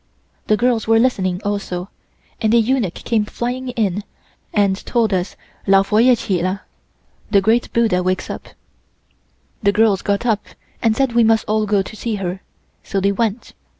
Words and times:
The 0.47 0.57
girls 0.57 0.87
were 0.87 0.97
listening 0.97 1.43
also 1.45 1.89
and 2.41 2.51
a 2.55 2.57
eunuch 2.57 2.95
came 2.95 3.23
flying 3.23 3.69
in 3.69 4.03
and 4.51 4.83
told 4.83 5.13
us 5.13 5.35
Lao 5.67 5.83
Fo 5.83 5.97
Yeh 5.97 6.15
chin 6.15 6.43
la 6.43 6.59
(The 7.29 7.39
Great 7.39 7.71
Buddha 7.71 8.01
wakes 8.01 8.27
up). 8.27 8.47
The 9.61 9.71
girls 9.71 10.01
got 10.01 10.25
up 10.25 10.43
and 10.81 10.95
said 10.95 11.13
we 11.13 11.23
must 11.23 11.45
all 11.47 11.67
go 11.67 11.83
to 11.83 11.95
see 11.95 12.15
her, 12.15 12.41
so 12.81 12.99
they 12.99 13.11
went. 13.11 13.53